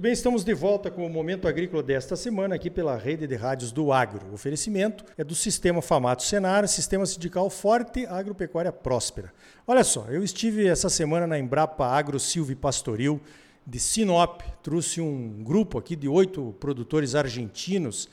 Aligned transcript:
Muito 0.00 0.04
bem, 0.04 0.12
estamos 0.14 0.42
de 0.42 0.54
volta 0.54 0.90
com 0.90 1.04
o 1.04 1.10
Momento 1.10 1.46
Agrícola 1.46 1.82
desta 1.82 2.16
semana 2.16 2.54
aqui 2.54 2.70
pela 2.70 2.96
Rede 2.96 3.26
de 3.26 3.34
Rádios 3.34 3.70
do 3.70 3.92
Agro. 3.92 4.28
O 4.30 4.32
oferecimento 4.32 5.04
é 5.18 5.22
do 5.22 5.34
Sistema 5.34 5.82
Famato 5.82 6.22
Senar, 6.22 6.66
Sistema 6.68 7.04
Sindical 7.04 7.50
Forte, 7.50 8.06
Agropecuária 8.06 8.72
Próspera. 8.72 9.30
Olha 9.66 9.84
só, 9.84 10.06
eu 10.08 10.24
estive 10.24 10.66
essa 10.66 10.88
semana 10.88 11.26
na 11.26 11.38
Embrapa 11.38 11.84
Agro 11.84 12.18
Silvio 12.18 12.56
Pastoril 12.56 13.20
de 13.66 13.78
Sinop, 13.78 14.40
trouxe 14.62 15.02
um 15.02 15.44
grupo 15.44 15.76
aqui 15.76 15.94
de 15.94 16.08
oito 16.08 16.56
produtores 16.58 17.14
argentinos 17.14 18.08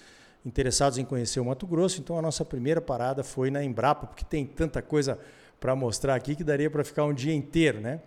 interessados 0.46 0.98
em 0.98 1.06
conhecer 1.06 1.40
o 1.40 1.46
Mato 1.46 1.66
Grosso, 1.66 2.02
então 2.02 2.20
a 2.20 2.22
nossa 2.22 2.44
primeira 2.44 2.82
parada 2.82 3.24
foi 3.24 3.50
na 3.50 3.64
Embrapa, 3.64 4.08
porque 4.08 4.26
tem 4.26 4.46
tanta 4.46 4.82
coisa 4.82 5.18
para 5.58 5.74
mostrar 5.74 6.16
aqui 6.16 6.36
que 6.36 6.44
daria 6.44 6.70
para 6.70 6.84
ficar 6.84 7.06
um 7.06 7.14
dia 7.14 7.34
inteiro, 7.34 7.80
né? 7.80 8.02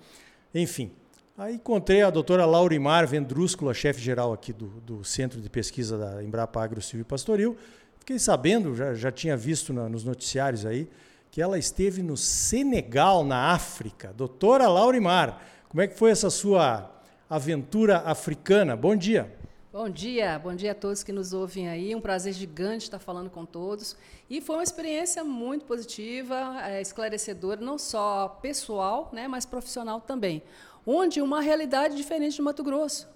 Enfim, 0.55 0.93
Aí 1.41 1.55
encontrei 1.55 2.03
a 2.03 2.11
doutora 2.11 2.45
Laurimar 2.45 3.07
Vendrúscula, 3.07 3.73
chefe-geral 3.73 4.30
aqui 4.30 4.53
do, 4.53 4.67
do 4.83 5.03
Centro 5.03 5.41
de 5.41 5.49
Pesquisa 5.49 5.97
da 5.97 6.23
Embrapa 6.23 6.63
Agro 6.63 6.83
Silvio 6.83 7.07
Pastoril. 7.07 7.57
Fiquei 7.99 8.19
sabendo, 8.19 8.77
já, 8.77 8.93
já 8.93 9.11
tinha 9.11 9.39
visto 9.39 9.73
na, 9.73 9.89
nos 9.89 10.05
noticiários 10.05 10.66
aí, 10.66 10.87
que 11.30 11.41
ela 11.41 11.59
esteve 11.59 12.03
no 12.03 12.15
Senegal, 12.15 13.25
na 13.25 13.53
África. 13.53 14.13
Doutora 14.13 14.69
Laurimar, 14.69 15.41
como 15.71 15.80
é 15.80 15.87
que 15.87 15.97
foi 15.97 16.11
essa 16.11 16.29
sua 16.29 16.95
aventura 17.30 18.01
africana? 18.01 18.77
Bom 18.77 18.95
dia. 18.95 19.35
Bom 19.73 19.88
dia, 19.88 20.37
bom 20.37 20.52
dia 20.52 20.73
a 20.73 20.74
todos 20.74 21.05
que 21.05 21.12
nos 21.12 21.33
ouvem 21.33 21.69
aí. 21.69 21.95
Um 21.95 22.01
prazer 22.01 22.33
gigante 22.33 22.87
estar 22.87 22.98
falando 22.98 23.30
com 23.30 23.47
todos. 23.47 23.96
E 24.29 24.41
foi 24.41 24.56
uma 24.56 24.65
experiência 24.65 25.23
muito 25.23 25.65
positiva, 25.65 26.57
é, 26.65 26.80
esclarecedora, 26.80 27.60
não 27.60 27.79
só 27.79 28.29
pessoal, 28.43 29.09
né, 29.12 29.29
mas 29.29 29.46
profissional 29.46 30.01
também 30.01 30.43
onde 30.87 31.21
uma 31.21 31.40
realidade 31.40 31.96
diferente 31.96 32.38
do 32.38 32.43
Mato 32.43 32.62
Grosso, 32.62 33.09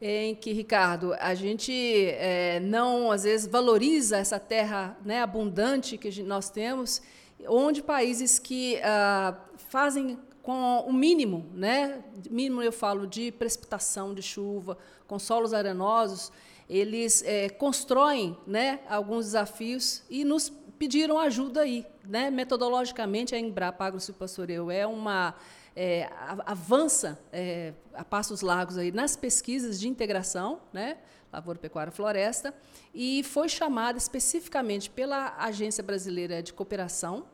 em 0.00 0.34
que, 0.34 0.52
Ricardo, 0.52 1.14
a 1.14 1.34
gente 1.34 1.72
é, 1.72 2.60
não, 2.60 3.10
às 3.10 3.22
vezes, 3.22 3.46
valoriza 3.46 4.18
essa 4.18 4.38
terra 4.38 4.96
né, 5.04 5.22
abundante 5.22 5.96
que 5.96 6.22
nós 6.22 6.50
temos, 6.50 7.00
onde 7.46 7.82
países 7.82 8.38
que 8.38 8.80
ah, 8.82 9.36
fazem 9.56 10.18
com 10.44 10.80
o 10.80 10.92
mínimo, 10.92 11.46
né, 11.54 12.04
mínimo 12.30 12.62
eu 12.62 12.70
falo 12.70 13.06
de 13.06 13.32
precipitação 13.32 14.14
de 14.14 14.20
chuva, 14.20 14.76
com 15.06 15.18
solos 15.18 15.54
arenosos, 15.54 16.30
eles 16.68 17.22
é, 17.24 17.48
constroem 17.48 18.36
né, 18.46 18.80
alguns 18.86 19.24
desafios 19.24 20.02
e 20.10 20.22
nos 20.22 20.52
pediram 20.78 21.18
ajuda 21.18 21.62
aí. 21.62 21.86
Né? 22.04 22.30
Metodologicamente, 22.30 23.34
a 23.34 23.38
Embrapa 23.38 23.86
Agro 23.86 24.00
Pastoreio 24.12 24.70
é 24.70 24.86
uma 24.86 25.34
é, 25.74 26.10
avança 26.44 27.18
é, 27.32 27.72
a 27.94 28.04
passos 28.04 28.42
largos 28.42 28.76
aí 28.76 28.92
nas 28.92 29.16
pesquisas 29.16 29.80
de 29.80 29.88
integração, 29.88 30.60
né, 30.74 30.98
lavoura, 31.32 31.58
pecuária, 31.58 31.90
floresta, 31.90 32.54
e 32.94 33.22
foi 33.24 33.48
chamada 33.48 33.96
especificamente 33.96 34.90
pela 34.90 35.34
Agência 35.38 35.82
Brasileira 35.82 36.42
de 36.42 36.52
Cooperação, 36.52 37.24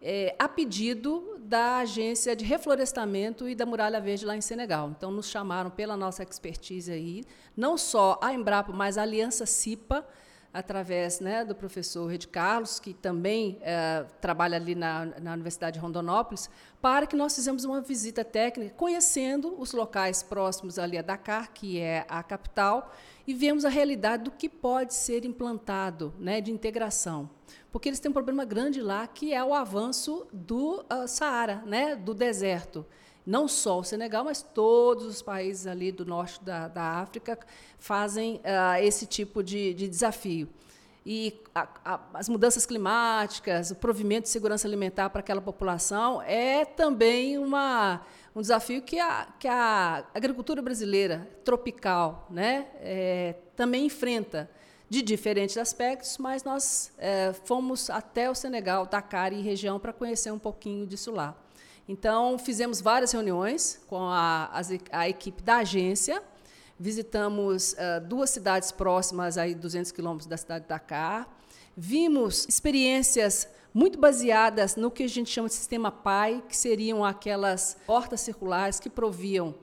é, 0.00 0.34
a 0.38 0.48
pedido 0.48 1.38
da 1.40 1.78
Agência 1.78 2.36
de 2.36 2.44
Reflorestamento 2.44 3.48
e 3.48 3.54
da 3.54 3.66
Muralha 3.66 4.00
Verde 4.00 4.24
lá 4.24 4.36
em 4.36 4.40
Senegal. 4.40 4.92
Então, 4.96 5.10
nos 5.10 5.28
chamaram 5.28 5.70
pela 5.70 5.96
nossa 5.96 6.22
expertise 6.22 6.92
aí, 6.92 7.24
não 7.56 7.76
só 7.76 8.18
a 8.22 8.32
Embrapa, 8.32 8.72
mas 8.72 8.98
a 8.98 9.02
Aliança 9.02 9.46
CIPA, 9.46 10.06
através 10.52 11.20
né, 11.20 11.44
do 11.44 11.54
professor 11.54 12.06
Rede 12.06 12.26
Carlos, 12.26 12.80
que 12.80 12.94
também 12.94 13.58
é, 13.60 14.04
trabalha 14.20 14.56
ali 14.56 14.74
na, 14.74 15.06
na 15.20 15.32
Universidade 15.32 15.74
de 15.74 15.80
Rondonópolis, 15.80 16.48
para 16.80 17.06
que 17.06 17.14
nós 17.14 17.34
fizemos 17.34 17.64
uma 17.64 17.80
visita 17.80 18.24
técnica, 18.24 18.74
conhecendo 18.74 19.54
os 19.60 19.72
locais 19.72 20.22
próximos 20.22 20.78
ali 20.78 20.96
a 20.96 21.02
Dakar, 21.02 21.52
que 21.52 21.78
é 21.78 22.06
a 22.08 22.22
capital, 22.22 22.94
e 23.26 23.34
vemos 23.34 23.64
a 23.64 23.68
realidade 23.68 24.24
do 24.24 24.30
que 24.30 24.48
pode 24.48 24.94
ser 24.94 25.24
implantado 25.24 26.14
né, 26.18 26.40
de 26.40 26.50
integração. 26.50 27.28
Porque 27.70 27.88
eles 27.88 28.00
têm 28.00 28.10
um 28.10 28.14
problema 28.14 28.44
grande 28.44 28.80
lá, 28.80 29.06
que 29.06 29.34
é 29.34 29.44
o 29.44 29.52
avanço 29.52 30.26
do 30.32 30.80
uh, 30.80 31.06
Saara, 31.06 31.62
né, 31.66 31.94
do 31.94 32.14
deserto 32.14 32.86
não 33.28 33.46
só 33.46 33.80
o 33.80 33.84
Senegal, 33.84 34.24
mas 34.24 34.40
todos 34.40 35.04
os 35.04 35.20
países 35.20 35.66
ali 35.66 35.92
do 35.92 36.06
norte 36.06 36.42
da, 36.42 36.66
da 36.66 36.82
África 36.82 37.38
fazem 37.78 38.36
uh, 38.36 38.82
esse 38.82 39.06
tipo 39.06 39.42
de, 39.42 39.74
de 39.74 39.86
desafio. 39.86 40.48
E 41.04 41.38
a, 41.54 41.68
a, 41.84 42.00
as 42.14 42.26
mudanças 42.26 42.64
climáticas, 42.64 43.70
o 43.70 43.74
provimento 43.74 44.22
de 44.22 44.28
segurança 44.30 44.66
alimentar 44.66 45.10
para 45.10 45.20
aquela 45.20 45.42
população 45.42 46.22
é 46.22 46.64
também 46.64 47.36
uma, 47.36 48.00
um 48.34 48.40
desafio 48.40 48.80
que 48.80 48.98
a, 48.98 49.28
que 49.38 49.46
a 49.46 50.06
agricultura 50.14 50.62
brasileira 50.62 51.28
tropical 51.44 52.26
né, 52.30 52.68
é, 52.80 53.34
também 53.54 53.84
enfrenta 53.84 54.50
de 54.88 55.02
diferentes 55.02 55.58
aspectos, 55.58 56.16
mas 56.16 56.44
nós 56.44 56.92
é, 56.96 57.34
fomos 57.44 57.90
até 57.90 58.30
o 58.30 58.34
Senegal, 58.34 58.86
Dakar 58.86 59.34
e 59.34 59.42
região 59.42 59.78
para 59.78 59.92
conhecer 59.92 60.30
um 60.30 60.38
pouquinho 60.38 60.86
disso 60.86 61.10
lá. 61.10 61.36
Então, 61.88 62.38
fizemos 62.38 62.82
várias 62.82 63.12
reuniões 63.12 63.80
com 63.86 64.02
a, 64.02 64.50
a 64.92 65.08
equipe 65.08 65.42
da 65.42 65.58
agência, 65.58 66.22
visitamos 66.78 67.72
uh, 67.72 68.06
duas 68.06 68.28
cidades 68.28 68.70
próximas, 68.70 69.38
aí 69.38 69.54
200 69.54 69.90
quilômetros 69.90 70.26
da 70.26 70.36
cidade 70.36 70.64
de 70.64 70.68
Dakar, 70.68 71.26
vimos 71.74 72.46
experiências 72.46 73.48
muito 73.72 73.98
baseadas 73.98 74.76
no 74.76 74.90
que 74.90 75.04
a 75.04 75.08
gente 75.08 75.30
chama 75.30 75.48
de 75.48 75.54
sistema 75.54 75.90
PAI, 75.90 76.44
que 76.46 76.54
seriam 76.54 77.02
aquelas 77.02 77.78
hortas 77.86 78.20
circulares 78.20 78.78
que 78.78 78.90
proviam 78.90 79.54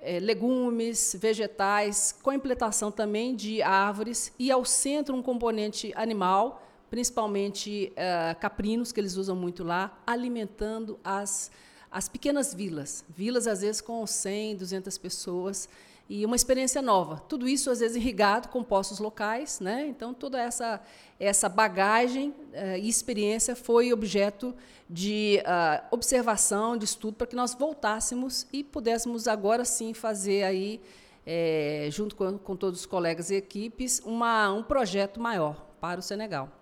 eh, 0.00 0.20
legumes, 0.20 1.16
vegetais, 1.18 2.14
com 2.22 2.32
implantação 2.32 2.92
também 2.92 3.34
de 3.34 3.60
árvores, 3.60 4.32
e 4.38 4.52
ao 4.52 4.64
centro 4.64 5.16
um 5.16 5.22
componente 5.22 5.92
animal, 5.96 6.62
principalmente 6.88 7.92
uh, 7.92 8.38
caprinos, 8.38 8.92
que 8.92 9.00
eles 9.00 9.16
usam 9.16 9.34
muito 9.34 9.64
lá, 9.64 9.98
alimentando 10.06 11.00
as 11.02 11.50
as 11.92 12.08
pequenas 12.08 12.54
vilas, 12.54 13.04
vilas 13.08 13.46
às 13.46 13.60
vezes 13.60 13.80
com 13.80 14.06
100, 14.06 14.56
200 14.56 14.98
pessoas, 14.98 15.68
e 16.08 16.26
uma 16.26 16.36
experiência 16.36 16.82
nova. 16.82 17.22
Tudo 17.28 17.48
isso 17.48 17.70
às 17.70 17.80
vezes 17.80 17.96
irrigado 17.96 18.48
com 18.48 18.62
postos 18.62 18.98
locais, 18.98 19.60
né? 19.60 19.86
Então 19.86 20.12
toda 20.12 20.40
essa 20.40 20.80
essa 21.18 21.48
bagagem 21.48 22.30
uh, 22.30 22.76
e 22.80 22.88
experiência 22.88 23.54
foi 23.54 23.92
objeto 23.92 24.54
de 24.90 25.40
uh, 25.40 25.86
observação, 25.90 26.76
de 26.76 26.84
estudo 26.84 27.14
para 27.14 27.26
que 27.26 27.36
nós 27.36 27.54
voltássemos 27.54 28.46
e 28.52 28.64
pudéssemos 28.64 29.28
agora 29.28 29.64
sim 29.64 29.94
fazer 29.94 30.42
aí 30.42 30.80
é, 31.24 31.88
junto 31.90 32.16
com, 32.16 32.36
com 32.36 32.56
todos 32.56 32.80
os 32.80 32.86
colegas 32.86 33.30
e 33.30 33.36
equipes 33.36 34.02
uma, 34.04 34.52
um 34.52 34.62
projeto 34.62 35.20
maior 35.20 35.64
para 35.80 36.00
o 36.00 36.02
Senegal. 36.02 36.61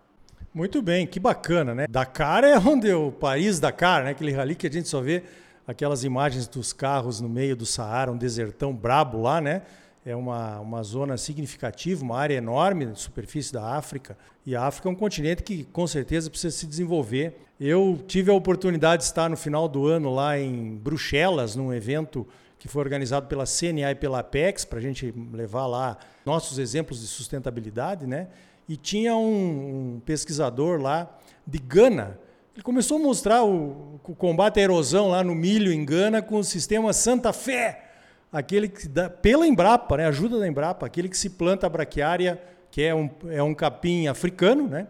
Muito 0.52 0.82
bem, 0.82 1.06
que 1.06 1.20
bacana, 1.20 1.72
né? 1.76 1.86
Dakar 1.88 2.42
é 2.42 2.58
onde 2.58 2.92
o 2.92 3.12
país 3.12 3.60
Dakar, 3.60 4.02
né? 4.02 4.10
Aquele 4.10 4.32
rally 4.32 4.56
que 4.56 4.66
a 4.66 4.70
gente 4.70 4.88
só 4.88 5.00
vê 5.00 5.22
aquelas 5.64 6.02
imagens 6.02 6.48
dos 6.48 6.72
carros 6.72 7.20
no 7.20 7.28
meio 7.28 7.54
do 7.54 7.64
Saara, 7.64 8.10
um 8.10 8.16
desertão 8.16 8.74
brabo 8.74 9.22
lá, 9.22 9.40
né? 9.40 9.62
É 10.04 10.16
uma, 10.16 10.58
uma 10.58 10.82
zona 10.82 11.16
significativa, 11.16 12.02
uma 12.02 12.18
área 12.18 12.34
enorme 12.34 12.86
de 12.86 12.98
superfície 12.98 13.52
da 13.52 13.76
África. 13.76 14.18
E 14.44 14.56
a 14.56 14.64
África 14.64 14.88
é 14.88 14.92
um 14.92 14.96
continente 14.96 15.44
que 15.44 15.62
com 15.64 15.86
certeza 15.86 16.28
precisa 16.28 16.56
se 16.56 16.66
desenvolver. 16.66 17.38
Eu 17.60 18.02
tive 18.08 18.32
a 18.32 18.34
oportunidade 18.34 19.02
de 19.02 19.06
estar 19.06 19.30
no 19.30 19.36
final 19.36 19.68
do 19.68 19.86
ano 19.86 20.12
lá 20.12 20.36
em 20.36 20.74
Bruxelas, 20.74 21.54
num 21.54 21.72
evento 21.72 22.26
que 22.58 22.66
foi 22.66 22.82
organizado 22.82 23.28
pela 23.28 23.44
CNA 23.44 23.92
e 23.92 23.94
pela 23.94 24.18
Apex, 24.18 24.64
para 24.64 24.80
a 24.80 24.82
gente 24.82 25.14
levar 25.32 25.66
lá 25.66 25.96
nossos 26.26 26.58
exemplos 26.58 27.00
de 27.00 27.06
sustentabilidade, 27.06 28.04
né? 28.06 28.28
E 28.70 28.76
tinha 28.76 29.16
um, 29.16 29.96
um, 29.96 30.00
pesquisador 30.06 30.80
lá 30.80 31.18
de 31.44 31.58
Gana. 31.58 32.16
Ele 32.54 32.62
começou 32.62 32.98
a 32.98 33.00
mostrar 33.00 33.42
o, 33.42 34.00
o, 34.04 34.14
combate 34.14 34.60
à 34.60 34.62
erosão 34.62 35.08
lá 35.08 35.24
no 35.24 35.34
milho 35.34 35.72
em 35.72 35.84
Gana 35.84 36.22
com 36.22 36.36
o 36.36 36.44
sistema 36.44 36.92
Santa 36.92 37.32
Fé, 37.32 37.90
aquele 38.32 38.68
que 38.68 38.86
dá, 38.86 39.10
pela 39.10 39.44
Embrapa, 39.44 39.96
né, 39.96 40.06
ajuda 40.06 40.38
da 40.38 40.46
Embrapa, 40.46 40.86
aquele 40.86 41.08
que 41.08 41.18
se 41.18 41.30
planta 41.30 41.66
a 41.66 41.68
braquiária, 41.68 42.40
que 42.70 42.80
é 42.80 42.94
um, 42.94 43.10
é 43.28 43.42
um 43.42 43.52
capim 43.52 44.06
africano, 44.06 44.68
né, 44.68 44.86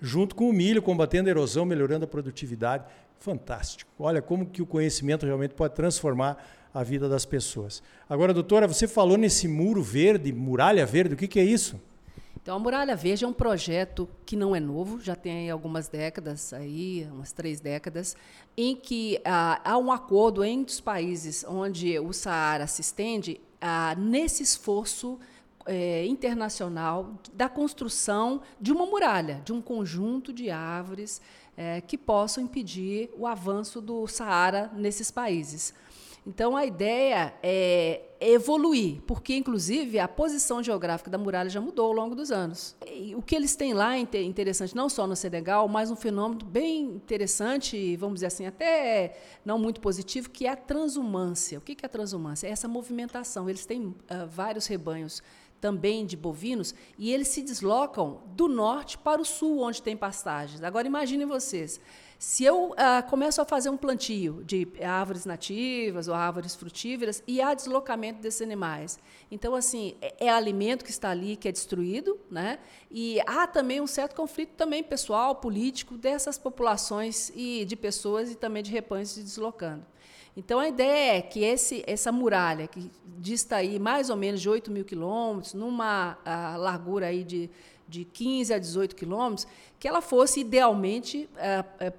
junto 0.00 0.34
com 0.34 0.50
o 0.50 0.52
milho, 0.52 0.82
combatendo 0.82 1.28
a 1.28 1.30
erosão, 1.30 1.64
melhorando 1.64 2.06
a 2.06 2.08
produtividade. 2.08 2.82
Fantástico. 3.20 3.92
Olha 3.96 4.20
como 4.20 4.44
que 4.44 4.60
o 4.60 4.66
conhecimento 4.66 5.24
realmente 5.24 5.54
pode 5.54 5.76
transformar 5.76 6.44
a 6.74 6.82
vida 6.82 7.08
das 7.08 7.24
pessoas. 7.24 7.80
Agora, 8.08 8.34
doutora, 8.34 8.66
você 8.66 8.88
falou 8.88 9.16
nesse 9.16 9.46
muro 9.46 9.84
verde, 9.84 10.32
muralha 10.32 10.84
verde, 10.84 11.14
o 11.14 11.16
que, 11.16 11.28
que 11.28 11.38
é 11.38 11.44
isso? 11.44 11.80
Então, 12.42 12.56
a 12.56 12.58
Muralha 12.58 12.96
Verde 12.96 13.24
é 13.24 13.28
um 13.28 13.34
projeto 13.34 14.08
que 14.24 14.34
não 14.34 14.56
é 14.56 14.60
novo, 14.60 14.98
já 14.98 15.14
tem 15.14 15.50
algumas 15.50 15.88
décadas, 15.88 16.54
aí, 16.54 17.06
umas 17.12 17.32
três 17.32 17.60
décadas, 17.60 18.16
em 18.56 18.74
que 18.74 19.20
ah, 19.26 19.60
há 19.62 19.76
um 19.76 19.92
acordo 19.92 20.42
entre 20.42 20.72
os 20.72 20.80
países 20.80 21.44
onde 21.46 21.98
o 21.98 22.12
Saara 22.14 22.66
se 22.66 22.80
estende 22.80 23.38
ah, 23.60 23.94
nesse 23.98 24.42
esforço 24.42 25.18
eh, 25.66 26.06
internacional 26.06 27.14
da 27.34 27.46
construção 27.46 28.40
de 28.58 28.72
uma 28.72 28.86
muralha, 28.86 29.42
de 29.44 29.52
um 29.52 29.60
conjunto 29.60 30.32
de 30.32 30.50
árvores 30.50 31.20
eh, 31.56 31.82
que 31.82 31.98
possam 31.98 32.42
impedir 32.42 33.10
o 33.18 33.26
avanço 33.26 33.82
do 33.82 34.06
Saara 34.06 34.70
nesses 34.74 35.10
países. 35.10 35.74
Então, 36.26 36.56
a 36.56 36.66
ideia 36.66 37.34
é 37.42 38.02
evoluir, 38.20 39.00
porque, 39.06 39.34
inclusive, 39.34 39.98
a 39.98 40.06
posição 40.06 40.62
geográfica 40.62 41.10
da 41.10 41.16
muralha 41.16 41.48
já 41.48 41.60
mudou 41.60 41.86
ao 41.86 41.92
longo 41.92 42.14
dos 42.14 42.30
anos. 42.30 42.76
E 42.86 43.14
o 43.14 43.22
que 43.22 43.34
eles 43.34 43.56
têm 43.56 43.72
lá 43.72 43.96
é 43.96 44.22
interessante, 44.22 44.76
não 44.76 44.90
só 44.90 45.06
no 45.06 45.16
Senegal, 45.16 45.66
mas 45.66 45.90
um 45.90 45.96
fenômeno 45.96 46.44
bem 46.44 46.82
interessante, 46.82 47.96
vamos 47.96 48.16
dizer 48.16 48.26
assim, 48.26 48.46
até 48.46 49.16
não 49.44 49.58
muito 49.58 49.80
positivo, 49.80 50.28
que 50.28 50.46
é 50.46 50.50
a 50.50 50.56
transumância. 50.56 51.58
O 51.58 51.62
que 51.62 51.76
é 51.82 51.86
a 51.86 51.88
transumância? 51.88 52.46
É 52.46 52.50
essa 52.50 52.68
movimentação. 52.68 53.48
Eles 53.48 53.64
têm 53.64 53.86
uh, 53.86 53.94
vários 54.28 54.66
rebanhos 54.66 55.22
também 55.58 56.06
de 56.06 56.16
bovinos, 56.16 56.74
e 56.98 57.12
eles 57.12 57.28
se 57.28 57.42
deslocam 57.42 58.22
do 58.28 58.48
norte 58.48 58.96
para 58.96 59.20
o 59.20 59.24
sul, 59.24 59.60
onde 59.60 59.82
tem 59.82 59.96
pastagens. 59.96 60.62
Agora, 60.62 60.86
imaginem 60.86 61.26
vocês 61.26 61.80
se 62.20 62.44
eu 62.44 62.74
ah, 62.76 63.00
começo 63.00 63.40
a 63.40 63.46
fazer 63.46 63.70
um 63.70 63.78
plantio 63.78 64.44
de 64.44 64.68
árvores 64.84 65.24
nativas 65.24 66.06
ou 66.06 66.12
árvores 66.14 66.54
frutíferas 66.54 67.22
e 67.26 67.40
há 67.40 67.54
deslocamento 67.54 68.20
desses 68.20 68.42
animais, 68.42 68.98
então 69.30 69.54
assim 69.54 69.94
é, 70.02 70.26
é, 70.26 70.28
alimento 70.28 70.84
que 70.84 70.90
está 70.90 71.08
ali 71.08 71.34
que 71.34 71.48
é 71.48 71.52
destruído, 71.52 72.20
né? 72.30 72.58
E 72.90 73.18
há 73.26 73.46
também 73.46 73.80
um 73.80 73.86
certo 73.86 74.14
conflito 74.14 74.50
também 74.50 74.84
pessoal, 74.84 75.36
político 75.36 75.96
dessas 75.96 76.36
populações 76.36 77.32
e 77.34 77.64
de 77.64 77.74
pessoas 77.74 78.30
e 78.30 78.34
também 78.34 78.62
de 78.62 78.70
rebanhos 78.70 79.12
se 79.12 79.22
deslocando. 79.22 79.86
Então 80.36 80.60
a 80.60 80.68
ideia 80.68 81.16
é 81.16 81.22
que 81.22 81.42
esse, 81.42 81.82
essa 81.86 82.12
muralha 82.12 82.68
que 82.68 82.90
dista 83.16 83.56
aí 83.56 83.78
mais 83.78 84.10
ou 84.10 84.16
menos 84.16 84.42
de 84.42 84.48
8 84.50 84.70
mil 84.70 84.84
quilômetros, 84.84 85.54
numa 85.54 86.18
ah, 86.22 86.56
largura 86.58 87.06
aí 87.06 87.24
de, 87.24 87.48
de 87.88 88.04
15 88.04 88.52
a 88.52 88.58
18 88.58 88.94
quilômetros, 88.94 89.46
que 89.78 89.88
ela 89.88 90.02
fosse 90.02 90.40
idealmente 90.40 91.26
eh, 91.38 91.92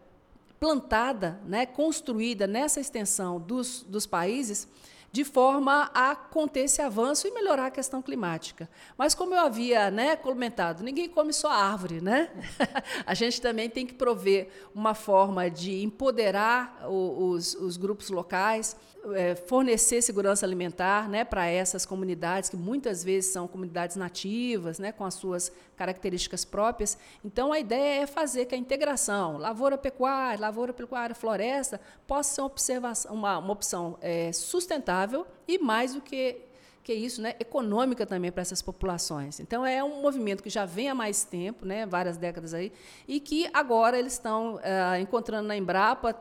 plantada, 0.62 1.42
né, 1.44 1.66
construída 1.66 2.46
nessa 2.46 2.80
extensão 2.80 3.40
dos, 3.40 3.82
dos 3.82 4.06
países, 4.06 4.68
de 5.12 5.26
forma 5.26 5.92
a 5.94 6.16
conter 6.16 6.62
esse 6.62 6.82
avanço 6.82 7.28
e 7.28 7.32
melhorar 7.32 7.66
a 7.66 7.72
questão 7.72 8.02
climática. 8.02 8.70
Mas, 8.98 9.14
como 9.14 9.36
eu 9.36 9.42
havia 9.42 9.92
né, 9.92 10.16
comentado, 10.16 10.84
ninguém 10.84 11.10
come 11.10 11.34
só 11.34 11.50
árvore. 11.52 12.00
Né? 12.02 12.30
a 13.06 13.14
gente 13.14 13.42
também 13.42 13.70
tem 13.70 13.86
que 13.86 13.94
prover 13.94 14.50
uma 14.74 14.94
forma 14.94 15.50
de 15.50 15.84
empoderar 15.84 16.88
os, 16.90 17.54
os 17.56 17.76
grupos 17.76 18.10
locais, 18.10 18.78
é, 19.14 19.36
fornecer 19.36 20.02
segurança 20.02 20.46
alimentar 20.46 21.10
né, 21.10 21.26
para 21.26 21.46
essas 21.48 21.86
comunidades, 21.86 22.50
que 22.50 22.56
muitas 22.56 23.04
vezes 23.04 23.34
são 23.34 23.48
comunidades 23.48 23.96
nativas, 23.96 24.80
né, 24.80 24.92
com 24.92 25.04
as 25.04 25.16
suas 25.16 25.52
características 25.76 26.46
próprias. 26.46 26.98
Então, 27.26 27.52
a 27.52 27.60
ideia 27.60 28.04
é 28.04 28.08
fazer 28.08 28.46
que 28.46 28.54
a 28.54 28.58
integração 28.58 29.38
lavoura-pecuária, 29.38 30.40
lavoura-pecuária-floresta 30.40 31.82
possa 32.08 32.36
ser 32.36 32.42
uma, 32.42 32.48
observação, 32.48 33.14
uma, 33.14 33.38
uma 33.40 33.54
opção 33.54 33.98
é, 34.00 34.32
sustentável 34.32 35.01
e, 35.48 35.58
mais 35.58 35.94
do 35.94 36.02
que 36.02 36.42
que 36.84 36.94
isso, 36.94 37.22
né, 37.22 37.36
econômica 37.40 38.06
também 38.06 38.32
para 38.32 38.42
essas 38.42 38.62
populações. 38.62 39.40
Então 39.40 39.64
é 39.64 39.84
um 39.84 40.02
movimento 40.02 40.42
que 40.42 40.50
já 40.50 40.66
vem 40.66 40.90
há 40.90 40.96
mais 40.96 41.24
tempo, 41.24 41.66
né, 41.66 41.86
várias 41.86 42.18
décadas 42.18 42.54
aí, 42.54 42.72
e 43.08 43.20
que 43.20 43.48
agora 43.54 44.00
eles 44.00 44.14
estão 44.14 44.56
uh, 44.56 45.00
encontrando 45.00 45.48
na 45.48 45.56
Embrapa 45.56 46.16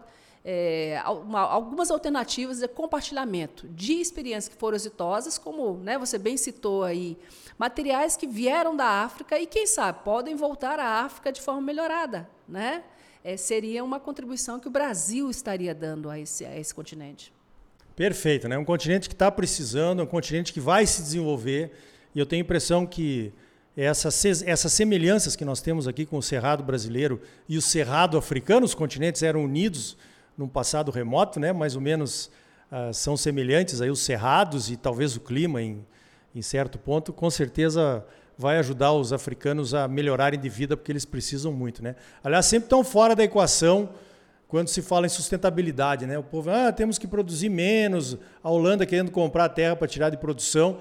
é, 0.44 1.02
uma, 1.06 1.40
algumas 1.40 1.90
alternativas 1.90 2.60
de 2.60 2.68
compartilhamento 2.68 3.68
de 3.68 3.94
experiências 3.94 4.52
que 4.52 4.58
foram 4.58 4.76
exitosas, 4.76 5.38
como 5.38 5.74
né, 5.78 5.98
você 5.98 6.18
bem 6.18 6.36
citou 6.36 6.82
aí, 6.82 7.18
materiais 7.58 8.16
que 8.16 8.26
vieram 8.26 8.74
da 8.74 9.02
África 9.02 9.38
e, 9.38 9.46
quem 9.46 9.66
sabe, 9.66 10.02
podem 10.02 10.34
voltar 10.34 10.78
à 10.78 11.04
África 11.04 11.30
de 11.30 11.40
forma 11.40 11.60
melhorada. 11.60 12.28
Né? 12.48 12.82
É, 13.22 13.36
seria 13.36 13.84
uma 13.84 14.00
contribuição 14.00 14.58
que 14.58 14.66
o 14.66 14.70
Brasil 14.70 15.30
estaria 15.30 15.74
dando 15.74 16.08
a 16.08 16.18
esse, 16.18 16.44
a 16.44 16.58
esse 16.58 16.74
continente. 16.74 17.32
Perfeito, 18.00 18.48
né? 18.48 18.56
um 18.56 18.64
continente 18.64 19.10
que 19.10 19.14
está 19.14 19.30
precisando, 19.30 20.02
um 20.02 20.06
continente 20.06 20.54
que 20.54 20.58
vai 20.58 20.86
se 20.86 21.02
desenvolver, 21.02 21.70
e 22.14 22.18
eu 22.18 22.24
tenho 22.24 22.40
a 22.40 22.46
impressão 22.46 22.86
que 22.86 23.30
essas, 23.76 24.42
essas 24.42 24.72
semelhanças 24.72 25.36
que 25.36 25.44
nós 25.44 25.60
temos 25.60 25.86
aqui 25.86 26.06
com 26.06 26.16
o 26.16 26.22
Cerrado 26.22 26.62
brasileiro 26.62 27.20
e 27.46 27.58
o 27.58 27.60
Cerrado 27.60 28.16
africano, 28.16 28.64
os 28.64 28.74
continentes 28.74 29.22
eram 29.22 29.44
unidos 29.44 29.98
num 30.34 30.48
passado 30.48 30.90
remoto, 30.90 31.38
né? 31.38 31.52
mais 31.52 31.76
ou 31.76 31.82
menos 31.82 32.30
uh, 32.72 32.90
são 32.94 33.18
semelhantes 33.18 33.82
aí 33.82 33.90
os 33.90 34.00
cerrados 34.00 34.70
e 34.70 34.78
talvez 34.78 35.14
o 35.14 35.20
clima 35.20 35.60
em, 35.60 35.84
em 36.34 36.40
certo 36.40 36.78
ponto, 36.78 37.12
com 37.12 37.28
certeza 37.28 38.02
vai 38.38 38.56
ajudar 38.56 38.94
os 38.94 39.12
africanos 39.12 39.74
a 39.74 39.86
melhorarem 39.86 40.40
de 40.40 40.48
vida 40.48 40.74
porque 40.74 40.90
eles 40.90 41.04
precisam 41.04 41.52
muito, 41.52 41.82
né? 41.82 41.96
Aliás, 42.24 42.46
sempre 42.46 42.64
estão 42.64 42.82
fora 42.82 43.14
da 43.14 43.24
equação 43.24 43.90
quando 44.50 44.66
se 44.66 44.82
fala 44.82 45.06
em 45.06 45.08
sustentabilidade, 45.08 46.06
né? 46.06 46.18
O 46.18 46.24
povo, 46.24 46.50
ah, 46.50 46.72
temos 46.72 46.98
que 46.98 47.06
produzir 47.06 47.48
menos, 47.48 48.18
a 48.42 48.50
Holanda 48.50 48.84
querendo 48.84 49.12
comprar 49.12 49.48
terra 49.48 49.76
para 49.76 49.86
tirar 49.86 50.10
de 50.10 50.16
produção. 50.16 50.78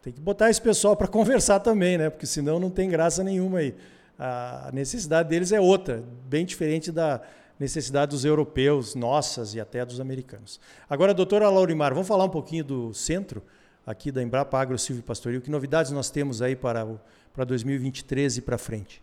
Tem 0.00 0.12
que 0.12 0.20
botar 0.20 0.48
esse 0.48 0.62
pessoal 0.62 0.96
para 0.96 1.08
conversar 1.08 1.58
também, 1.58 1.98
né? 1.98 2.10
Porque 2.10 2.26
senão 2.26 2.60
não 2.60 2.70
tem 2.70 2.88
graça 2.88 3.24
nenhuma 3.24 3.58
aí. 3.58 3.74
A 4.16 4.70
necessidade 4.72 5.28
deles 5.28 5.50
é 5.50 5.60
outra, 5.60 6.04
bem 6.28 6.46
diferente 6.46 6.92
da 6.92 7.20
necessidade 7.58 8.12
dos 8.12 8.24
europeus, 8.24 8.94
nossas 8.94 9.52
e 9.52 9.60
até 9.60 9.84
dos 9.84 9.98
americanos. 10.00 10.60
Agora, 10.88 11.12
doutora 11.12 11.50
Laurimar, 11.50 11.92
vamos 11.92 12.06
falar 12.06 12.24
um 12.24 12.30
pouquinho 12.30 12.62
do 12.62 12.94
centro 12.94 13.42
aqui 13.84 14.12
da 14.12 14.22
Embrapa 14.22 14.60
Agro 14.60 14.78
Silvio 14.78 15.02
Pastoril. 15.02 15.40
Que 15.40 15.50
novidades 15.50 15.90
nós 15.90 16.08
temos 16.08 16.40
aí 16.40 16.54
para, 16.54 16.86
para 17.34 17.44
2023 17.44 18.36
e 18.36 18.42
para 18.42 18.56
frente? 18.56 19.02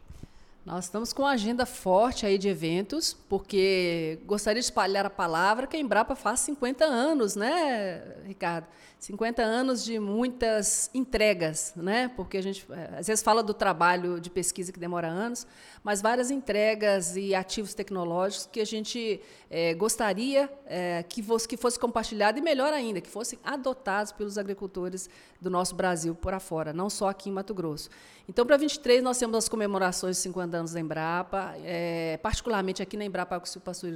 Nós 0.66 0.86
estamos 0.86 1.14
com 1.14 1.22
uma 1.22 1.30
agenda 1.30 1.64
forte 1.64 2.26
aí 2.26 2.40
de 2.40 2.50
eventos, 2.50 3.14
porque 3.30 4.18
gostaria 4.26 4.60
de 4.60 4.66
espalhar 4.66 5.06
a 5.06 5.12
palavra 5.12 5.68
que 5.68 5.78
a 5.78 5.80
Embrapa 5.80 6.16
faz 6.16 6.40
50 6.40 6.84
anos, 6.84 7.36
né, 7.36 8.02
Ricardo? 8.26 8.66
50 8.98 9.44
anos 9.44 9.86
de 9.86 10.00
muitas 10.00 10.90
entregas, 10.92 11.74
né? 11.76 12.10
Porque 12.16 12.38
a 12.38 12.42
gente 12.42 12.66
é, 12.72 12.98
às 12.98 13.06
vezes 13.06 13.24
fala 13.24 13.44
do 13.44 13.54
trabalho 13.54 14.20
de 14.20 14.32
pesquisa 14.32 14.72
que 14.72 14.80
demora 14.80 15.08
anos, 15.08 15.46
mas 15.84 16.02
várias 16.02 16.32
entregas 16.32 17.16
e 17.16 17.36
ativos 17.36 17.76
tecnológicos 17.76 18.50
que 18.52 18.60
a 18.60 18.66
gente 18.66 19.22
é, 19.52 19.76
gostaria 19.76 20.52
é, 20.66 21.04
que, 21.04 21.22
fosse, 21.22 21.48
que 21.48 21.58
fosse 21.58 21.78
compartilhado 21.78 22.40
e 22.40 22.42
melhor 22.42 22.74
ainda, 22.74 23.00
que 23.00 23.10
fossem 23.10 23.38
adotados 23.44 24.12
pelos 24.12 24.40
agricultores 24.40 25.08
do 25.40 25.52
nosso 25.52 25.76
Brasil 25.76 26.16
por 26.16 26.34
afora, 26.34 26.74
não 26.74 26.90
só 26.90 27.10
aqui 27.10 27.30
em 27.30 27.34
Mato 27.34 27.54
Grosso. 27.54 27.92
Então, 28.28 28.44
para 28.44 28.58
23, 28.58 29.04
nós 29.04 29.20
temos 29.20 29.38
as 29.38 29.48
comemorações 29.48 30.16
de 30.16 30.24
50 30.24 30.55
anos 30.56 30.74
da 30.74 30.80
Embrapa, 30.80 31.54
é, 31.64 32.18
particularmente 32.24 32.82
aqui 32.82 32.98
na 32.98 33.06
Embrapa 33.06 33.36
Agro 33.36 33.48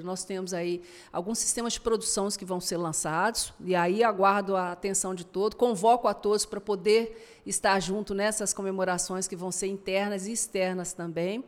nós 0.03 0.23
temos 0.23 0.53
aí 0.53 0.81
alguns 1.11 1.39
sistemas 1.39 1.73
de 1.73 1.81
produção 1.81 2.29
que 2.29 2.45
vão 2.45 2.59
ser 2.59 2.77
lançados, 2.77 3.53
e 3.61 3.75
aí 3.75 4.03
aguardo 4.03 4.55
a 4.55 4.71
atenção 4.71 5.15
de 5.15 5.25
todos, 5.25 5.57
convoco 5.57 6.07
a 6.07 6.13
todos 6.13 6.45
para 6.45 6.61
poder 6.61 7.41
estar 7.45 7.79
junto 7.79 8.13
nessas 8.13 8.53
comemorações 8.53 9.27
que 9.27 9.35
vão 9.35 9.51
ser 9.51 9.67
internas 9.67 10.27
e 10.27 10.31
externas 10.31 10.93
também. 10.93 11.43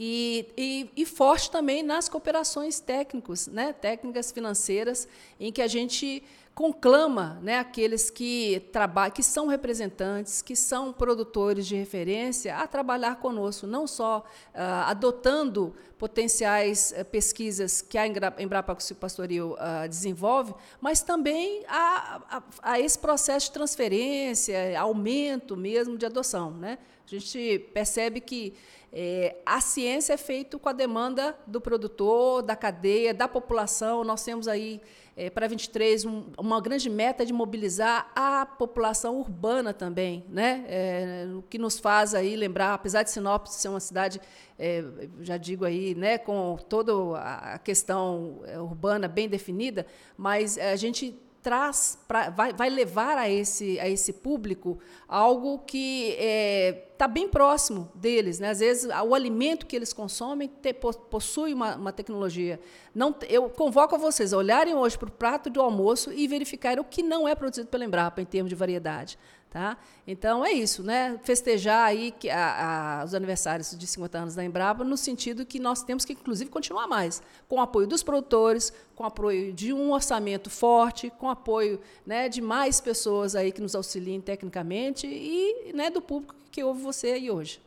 E, 0.00 0.46
e, 0.56 0.90
e, 0.96 1.04
forte 1.04 1.50
também 1.50 1.82
nas 1.82 2.08
cooperações 2.08 2.78
técnicas, 2.78 3.48
né, 3.48 3.72
técnicas 3.72 4.30
financeiras, 4.30 5.08
em 5.40 5.50
que 5.50 5.60
a 5.60 5.66
gente 5.66 6.22
conclama 6.58 7.38
né, 7.40 7.60
aqueles 7.60 8.10
que 8.10 8.68
trabalham, 8.72 9.14
que 9.14 9.22
são 9.22 9.46
representantes, 9.46 10.42
que 10.42 10.56
são 10.56 10.92
produtores 10.92 11.64
de 11.68 11.76
referência, 11.76 12.56
a 12.56 12.66
trabalhar 12.66 13.20
conosco, 13.20 13.64
não 13.64 13.86
só 13.86 14.24
uh, 14.52 14.58
adotando 14.88 15.72
potenciais 15.96 16.92
uh, 16.98 17.04
pesquisas 17.04 17.80
que 17.80 17.96
a 17.96 18.04
Embrapa 18.04 18.76
Pastoril 18.98 19.52
uh, 19.52 19.88
desenvolve, 19.88 20.52
mas 20.80 21.00
também 21.00 21.62
a, 21.68 22.20
a, 22.28 22.42
a, 22.72 22.80
esse 22.80 22.98
processo 22.98 23.46
de 23.46 23.52
transferência, 23.52 24.58
aumento 24.80 25.56
mesmo 25.56 25.96
de 25.96 26.06
adoção. 26.06 26.50
Né? 26.50 26.78
A 27.06 27.08
gente 27.08 27.70
percebe 27.72 28.20
que 28.20 28.52
é, 28.92 29.36
a 29.46 29.60
ciência 29.60 30.14
é 30.14 30.16
feita 30.16 30.58
com 30.58 30.68
a 30.68 30.72
demanda 30.72 31.38
do 31.46 31.60
produtor, 31.60 32.42
da 32.42 32.56
cadeia, 32.56 33.14
da 33.14 33.28
população. 33.28 34.02
Nós 34.02 34.24
temos 34.24 34.48
aí 34.48 34.80
é, 35.18 35.28
para 35.28 35.48
23 35.48 36.04
um, 36.04 36.26
uma 36.38 36.60
grande 36.60 36.88
meta 36.88 37.26
de 37.26 37.32
mobilizar 37.32 38.08
a 38.14 38.46
população 38.46 39.18
urbana 39.18 39.74
também, 39.74 40.24
né? 40.28 40.64
É, 40.68 41.26
o 41.36 41.42
que 41.42 41.58
nos 41.58 41.76
faz 41.76 42.14
aí 42.14 42.36
lembrar, 42.36 42.72
apesar 42.72 43.02
de 43.02 43.10
Sinop 43.10 43.46
ser 43.46 43.68
uma 43.68 43.80
cidade, 43.80 44.20
é, 44.56 44.84
já 45.20 45.36
digo 45.36 45.64
aí, 45.64 45.92
né, 45.96 46.18
com 46.18 46.56
toda 46.68 47.18
a 47.18 47.58
questão 47.58 48.42
é, 48.44 48.60
urbana 48.60 49.08
bem 49.08 49.28
definida, 49.28 49.84
mas 50.16 50.56
a 50.56 50.76
gente 50.76 51.18
traz 51.42 51.98
pra, 52.06 52.30
vai, 52.30 52.52
vai 52.52 52.68
levar 52.68 53.16
a 53.16 53.28
esse, 53.28 53.78
a 53.80 53.88
esse 53.88 54.12
público 54.12 54.78
algo 55.06 55.60
que 55.60 56.10
está 56.10 56.22
é, 56.22 56.72
tá 56.98 57.08
bem 57.08 57.28
próximo 57.28 57.90
deles. 57.94 58.38
Né? 58.38 58.50
Às 58.50 58.60
vezes, 58.60 58.90
o 59.06 59.14
alimento 59.14 59.66
que 59.66 59.74
eles 59.74 59.92
consomem 59.92 60.48
te, 60.48 60.74
possui 60.74 61.54
uma, 61.54 61.76
uma, 61.76 61.92
tecnologia. 61.92 62.60
Não, 62.94 63.14
eu 63.28 63.48
convoco 63.48 63.94
a 63.94 63.98
vocês 63.98 64.32
a 64.32 64.36
olharem 64.36 64.74
hoje 64.74 64.98
para 64.98 65.08
o 65.08 65.12
prato 65.12 65.48
do 65.48 65.60
almoço 65.60 66.12
e 66.12 66.26
verificarem 66.26 66.80
o 66.80 66.84
que 66.84 67.02
não 67.02 67.26
é 67.26 67.34
produzido 67.34 67.68
pela 67.68 67.84
Embrapa 67.84 68.20
em 68.20 68.26
termos 68.26 68.50
de 68.50 68.54
variedade. 68.54 69.18
Tá? 69.50 69.78
Então 70.06 70.44
é 70.44 70.52
isso, 70.52 70.82
né? 70.82 71.18
Festejar 71.24 71.86
aí 71.86 72.10
que 72.10 72.28
a, 72.28 73.00
a, 73.00 73.04
os 73.04 73.14
aniversários 73.14 73.74
de 73.78 73.86
50 73.86 74.18
anos 74.18 74.34
da 74.34 74.44
Embrapa, 74.44 74.84
no 74.84 74.96
sentido 74.96 75.46
que 75.46 75.58
nós 75.58 75.82
temos 75.82 76.04
que, 76.04 76.12
inclusive, 76.12 76.50
continuar 76.50 76.86
mais, 76.86 77.22
com 77.48 77.56
o 77.56 77.60
apoio 77.60 77.86
dos 77.86 78.02
produtores, 78.02 78.70
com 78.94 79.04
o 79.04 79.06
apoio 79.06 79.50
de 79.54 79.72
um 79.72 79.90
orçamento 79.92 80.50
forte, 80.50 81.08
com 81.08 81.28
o 81.28 81.30
apoio 81.30 81.80
né, 82.06 82.28
de 82.28 82.42
mais 82.42 82.78
pessoas 82.78 83.34
aí 83.34 83.50
que 83.50 83.62
nos 83.62 83.74
auxiliem 83.74 84.20
tecnicamente 84.20 85.06
e 85.06 85.72
né, 85.72 85.88
do 85.88 86.02
público 86.02 86.34
que 86.50 86.62
ouve 86.62 86.82
você 86.82 87.12
aí 87.12 87.30
hoje. 87.30 87.58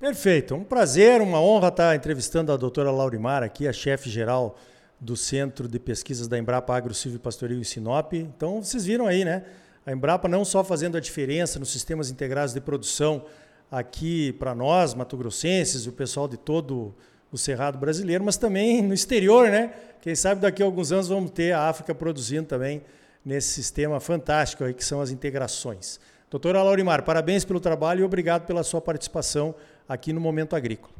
Perfeito, 0.00 0.56
um 0.56 0.64
prazer, 0.64 1.22
uma 1.22 1.40
honra 1.40 1.68
estar 1.68 1.94
entrevistando 1.94 2.50
a 2.50 2.56
doutora 2.56 2.90
Laurimar 2.90 3.44
aqui, 3.44 3.68
a 3.68 3.72
chefe 3.72 4.10
geral 4.10 4.58
do 4.98 5.16
Centro 5.16 5.68
de 5.68 5.78
Pesquisas 5.78 6.26
da 6.26 6.36
Embrapa 6.36 6.76
Agro 6.76 6.92
Silvio 6.92 7.20
Pastoril 7.20 7.60
em 7.60 7.64
Sinop. 7.64 8.12
Então, 8.14 8.60
vocês 8.60 8.84
viram 8.84 9.06
aí, 9.06 9.24
né? 9.24 9.44
A 9.84 9.92
Embrapa 9.92 10.28
não 10.28 10.44
só 10.44 10.62
fazendo 10.62 10.96
a 10.96 11.00
diferença 11.00 11.58
nos 11.58 11.70
sistemas 11.70 12.10
integrados 12.10 12.54
de 12.54 12.60
produção 12.60 13.24
aqui 13.70 14.32
para 14.34 14.54
nós, 14.54 14.94
mato-grossenses, 14.94 15.86
e 15.86 15.88
o 15.88 15.92
pessoal 15.92 16.28
de 16.28 16.36
todo 16.36 16.94
o 17.32 17.38
Cerrado 17.38 17.78
brasileiro, 17.78 18.22
mas 18.22 18.36
também 18.36 18.82
no 18.82 18.92
exterior, 18.92 19.48
né? 19.48 19.72
Quem 20.02 20.14
sabe 20.14 20.40
daqui 20.40 20.62
a 20.62 20.66
alguns 20.66 20.92
anos 20.92 21.08
vamos 21.08 21.30
ter 21.30 21.52
a 21.52 21.68
África 21.68 21.94
produzindo 21.94 22.46
também 22.46 22.82
nesse 23.24 23.48
sistema 23.48 23.98
fantástico 23.98 24.64
aí 24.64 24.74
que 24.74 24.84
são 24.84 25.00
as 25.00 25.10
integrações. 25.10 25.98
Doutora 26.30 26.62
Laurimar, 26.62 27.02
parabéns 27.04 27.44
pelo 27.44 27.58
trabalho 27.60 28.00
e 28.00 28.04
obrigado 28.04 28.46
pela 28.46 28.62
sua 28.62 28.80
participação 28.80 29.54
aqui 29.88 30.12
no 30.12 30.20
Momento 30.20 30.54
Agrícola. 30.54 30.92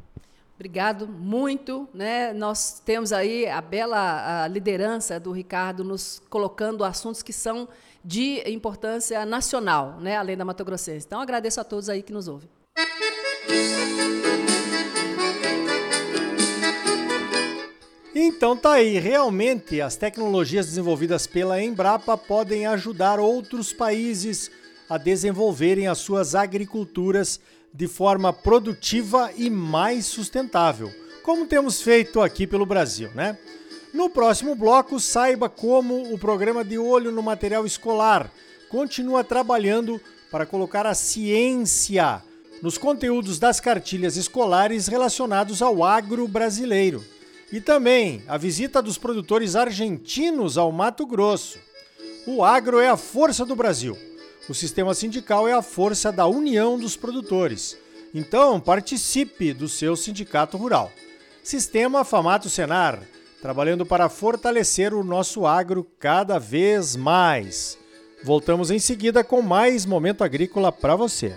Obrigado 0.55 1.07
muito. 1.07 1.87
Né? 1.93 2.33
Nós 2.33 2.81
temos 2.85 3.11
aí 3.11 3.47
a 3.47 3.61
bela 3.61 4.43
a 4.43 4.47
liderança 4.47 5.19
do 5.19 5.31
Ricardo 5.31 5.83
nos 5.83 6.21
colocando 6.29 6.83
assuntos 6.83 7.21
que 7.21 7.33
são 7.33 7.67
de 8.03 8.43
importância 8.49 9.25
nacional, 9.25 9.99
né? 9.99 10.17
além 10.17 10.35
da 10.35 10.43
Mato 10.43 10.65
Grossense. 10.65 11.05
Então, 11.05 11.21
agradeço 11.21 11.61
a 11.61 11.63
todos 11.63 11.89
aí 11.89 12.03
que 12.03 12.11
nos 12.11 12.27
ouvem. 12.27 12.49
Então 18.15 18.55
tá 18.55 18.73
aí, 18.73 18.99
realmente 18.99 19.81
as 19.81 19.95
tecnologias 19.95 20.67
desenvolvidas 20.67 21.25
pela 21.25 21.61
Embrapa 21.61 22.15
podem 22.17 22.65
ajudar 22.67 23.19
outros 23.19 23.73
países 23.73 24.51
a 24.87 24.97
desenvolverem 24.97 25.87
as 25.87 25.97
suas 25.97 26.35
agriculturas 26.35 27.39
de 27.73 27.87
forma 27.87 28.31
produtiva 28.31 29.31
e 29.35 29.49
mais 29.49 30.05
sustentável, 30.05 30.91
como 31.23 31.47
temos 31.47 31.81
feito 31.81 32.21
aqui 32.21 32.45
pelo 32.45 32.65
Brasil, 32.65 33.09
né? 33.15 33.37
No 33.93 34.09
próximo 34.09 34.55
bloco, 34.55 34.99
saiba 34.99 35.47
como 35.47 36.13
o 36.13 36.17
programa 36.17 36.63
de 36.63 36.77
olho 36.77 37.11
no 37.11 37.21
material 37.21 37.65
escolar 37.65 38.31
continua 38.69 39.23
trabalhando 39.23 40.01
para 40.31 40.45
colocar 40.45 40.85
a 40.87 40.95
ciência 40.95 42.23
nos 42.61 42.77
conteúdos 42.77 43.37
das 43.37 43.59
cartilhas 43.59 44.17
escolares 44.17 44.87
relacionados 44.87 45.61
ao 45.61 45.83
agro 45.83 46.27
brasileiro. 46.27 47.03
E 47.51 47.61
também 47.61 48.23
a 48.27 48.35
visita 48.35 48.81
dos 48.81 48.97
produtores 48.97 49.55
argentinos 49.55 50.57
ao 50.57 50.71
Mato 50.71 51.05
Grosso. 51.05 51.59
O 52.25 52.43
agro 52.43 52.79
é 52.79 52.89
a 52.89 52.97
força 52.97 53.45
do 53.45 53.55
Brasil 53.55 53.95
o 54.49 54.53
sistema 54.53 54.93
sindical 54.93 55.47
é 55.47 55.53
a 55.53 55.61
força 55.61 56.11
da 56.11 56.27
união 56.27 56.77
dos 56.77 56.97
produtores. 56.97 57.77
Então, 58.13 58.59
participe 58.59 59.53
do 59.53 59.69
seu 59.69 59.95
sindicato 59.95 60.57
rural. 60.57 60.91
Sistema 61.41 62.03
Famato 62.03 62.49
Senar, 62.49 63.01
trabalhando 63.43 63.85
para 63.85 64.07
fortalecer 64.07 64.93
o 64.93 65.03
nosso 65.03 65.45
agro 65.45 65.85
cada 65.99 66.39
vez 66.39 66.95
mais. 66.95 67.77
Voltamos 68.23 68.71
em 68.71 68.79
seguida 68.79 69.21
com 69.21 69.41
mais 69.41 69.85
momento 69.85 70.23
agrícola 70.23 70.71
para 70.71 70.95
você. 70.95 71.35